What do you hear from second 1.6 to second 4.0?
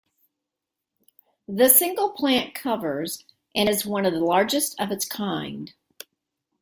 single plant covers and is